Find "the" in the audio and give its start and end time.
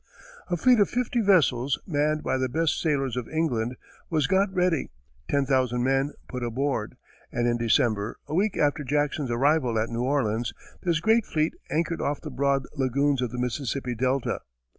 2.39-2.49, 12.19-12.31, 13.29-13.37